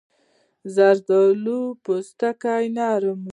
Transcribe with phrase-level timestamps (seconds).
[0.75, 3.29] زردالو پوستکی نرم وي.